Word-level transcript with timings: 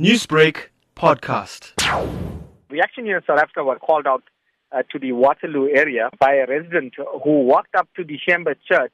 Newsbreak 0.00 0.70
podcast. 0.96 1.70
Reaction 2.68 3.04
here 3.04 3.18
in 3.18 3.22
South 3.24 3.38
Africa 3.38 3.62
were 3.62 3.78
called 3.78 4.08
out 4.08 4.24
uh, 4.72 4.82
to 4.90 4.98
the 4.98 5.12
Waterloo 5.12 5.68
area 5.68 6.10
by 6.18 6.34
a 6.34 6.46
resident 6.48 6.94
who 7.22 7.42
walked 7.42 7.76
up 7.76 7.88
to 7.94 8.02
the 8.02 8.18
Shembe 8.18 8.56
church 8.68 8.92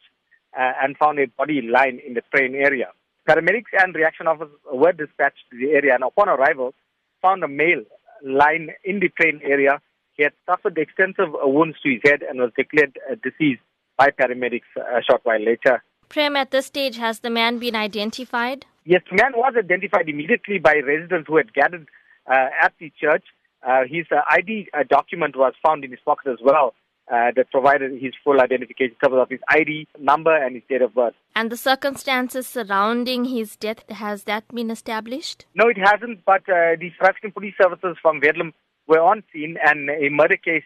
uh, 0.55 0.73
and 0.83 0.99
found 0.99 1.19
a 1.19 1.27
body 1.39 1.63
lying 1.63 2.03
in 2.07 2.13
the 2.13 2.21
train 2.35 2.55
area. 2.55 2.89
Paramedics 3.27 3.73
and 3.83 3.95
reaction 3.95 4.27
officers 4.27 4.53
were 4.71 4.93
dispatched 4.93 5.43
to 5.51 5.57
the 5.57 5.73
area 5.73 5.95
and 5.95 6.05
upon 6.05 6.29
arrival 6.29 6.75
found 7.23 7.43
a 7.43 7.49
male 7.49 7.83
lying 8.23 8.69
in 8.85 9.01
the 9.01 9.09
train 9.09 9.41
area. 9.43 9.81
He 10.19 10.25
had 10.25 10.35
suffered 10.45 10.77
extensive 10.77 11.31
wounds 11.33 11.79
to 11.83 11.95
his 11.95 12.03
head 12.05 12.23
and 12.29 12.41
was 12.41 12.51
declared 12.59 12.99
uh, 13.11 13.15
deceased 13.23 13.63
by 13.97 14.11
paramedics 14.11 14.69
a 14.77 15.03
short 15.03 15.23
while 15.25 15.41
later. 15.41 15.83
Prem, 16.11 16.37
at 16.37 16.51
this 16.51 16.67
stage, 16.67 16.99
has 16.99 17.21
the 17.21 17.31
man 17.31 17.59
been 17.59 17.75
identified? 17.75 18.67
Yes, 18.85 19.03
the 19.11 19.17
man 19.17 19.33
was 19.35 19.55
identified 19.59 20.09
immediately 20.09 20.59
by 20.59 20.77
residents 20.85 21.29
who 21.29 21.37
had 21.37 21.53
gathered 21.53 21.87
uh, 22.27 22.49
at 22.63 22.73
the 22.79 22.93
church. 23.01 23.25
Uh, 23.67 23.83
his 23.89 24.07
uh, 24.11 24.21
ID 24.31 24.69
uh, 24.73 24.85
document 24.89 25.37
was 25.37 25.53
found 25.65 25.85
in 25.85 25.91
his 25.91 26.01
pocket 26.05 26.31
as 26.31 26.39
well. 26.43 26.75
Uh, 27.11 27.33
that 27.35 27.51
provided 27.51 28.01
his 28.01 28.13
full 28.23 28.41
identification 28.41 28.95
terms 29.03 29.17
of 29.17 29.29
his 29.29 29.41
ID 29.49 29.89
number 29.99 30.33
and 30.33 30.55
his 30.55 30.63
date 30.69 30.81
of 30.81 30.95
birth. 30.95 31.15
And 31.35 31.51
the 31.51 31.57
circumstances 31.57 32.47
surrounding 32.47 33.25
his 33.25 33.57
death, 33.57 33.83
has 33.91 34.23
that 34.25 34.47
been 34.55 34.71
established? 34.71 35.45
No, 35.57 35.67
it 35.67 35.77
hasn't, 35.77 36.25
but 36.25 36.43
uh, 36.43 36.79
the 36.79 36.93
South 37.01 37.09
African 37.09 37.33
police 37.33 37.55
services 37.61 37.97
from 38.01 38.21
Verulam 38.21 38.53
were 38.87 39.01
on 39.01 39.25
scene 39.33 39.57
and 39.65 39.91
a 39.91 40.09
murder 40.09 40.37
case 40.37 40.63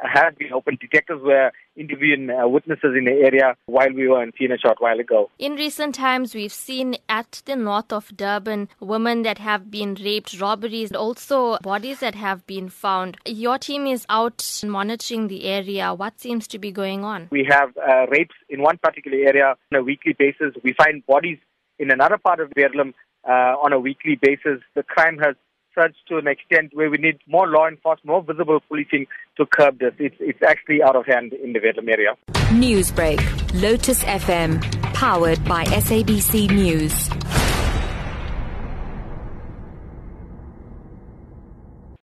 has 0.00 0.34
been 0.38 0.52
opened. 0.52 0.78
Detectives 0.80 1.22
were 1.22 1.50
interviewing 1.76 2.30
uh, 2.30 2.46
witnesses 2.48 2.94
in 2.96 3.04
the 3.04 3.12
area 3.12 3.56
while 3.66 3.92
we 3.92 4.08
were 4.08 4.22
in 4.22 4.32
scene 4.38 4.52
a 4.52 4.58
short 4.58 4.80
while 4.80 4.98
ago. 4.98 5.30
In 5.38 5.54
recent 5.54 5.94
times, 5.94 6.34
we've 6.34 6.52
seen 6.52 6.96
at 7.08 7.42
the 7.44 7.56
north 7.56 7.92
of 7.92 8.16
Durban 8.16 8.68
women 8.80 9.22
that 9.22 9.38
have 9.38 9.70
been 9.70 9.94
raped, 9.94 10.40
robberies, 10.40 10.90
and 10.90 10.96
also 10.96 11.58
bodies 11.58 12.00
that 12.00 12.14
have 12.14 12.46
been 12.46 12.68
found. 12.68 13.16
Your 13.26 13.58
team 13.58 13.86
is 13.86 14.06
out 14.08 14.62
monitoring 14.64 15.28
the 15.28 15.44
area. 15.44 15.94
What 15.94 16.20
seems 16.20 16.46
to 16.48 16.58
be 16.58 16.70
going 16.70 17.04
on? 17.04 17.28
We 17.30 17.46
have 17.50 17.76
uh, 17.76 18.06
rapes 18.06 18.34
in 18.48 18.62
one 18.62 18.78
particular 18.78 19.18
area 19.18 19.56
on 19.72 19.78
a 19.78 19.82
weekly 19.82 20.14
basis. 20.18 20.54
We 20.62 20.74
find 20.74 21.04
bodies 21.06 21.38
in 21.78 21.90
another 21.90 22.18
part 22.18 22.40
of 22.40 22.50
Verulam 22.50 22.94
uh, 23.28 23.56
on 23.62 23.72
a 23.72 23.78
weekly 23.78 24.18
basis. 24.20 24.60
The 24.74 24.82
crime 24.82 25.18
has 25.18 25.36
surged 25.78 25.98
to 26.08 26.16
an 26.18 26.26
extent 26.26 26.70
where 26.74 26.90
we 26.90 26.98
need 26.98 27.18
more 27.26 27.46
law 27.46 27.68
enforcement, 27.68 28.06
more 28.06 28.22
visible 28.22 28.60
policing 28.68 29.06
to 29.36 29.46
curb 29.46 29.78
this. 29.78 29.94
It's, 29.98 30.16
it's 30.18 30.42
actually 30.42 30.82
out 30.82 30.96
of 30.96 31.06
hand 31.06 31.32
in 31.32 31.52
the 31.52 31.60
Verulam 31.60 31.88
area. 31.88 32.14
Newsbreak, 32.50 33.20
Lotus 33.60 34.02
FM, 34.04 34.60
powered 34.94 35.42
by 35.44 35.64
SABC 35.64 36.50
News. 36.50 37.08